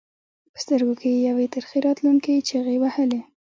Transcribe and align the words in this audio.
په 0.53 0.57
سترګو 0.63 0.93
کې 1.01 1.07
یې 1.13 1.19
یوې 1.29 1.45
ترخې 1.53 1.77
راتلونکې 1.87 2.45
چغې 2.49 2.75
وهلې. 2.79 3.21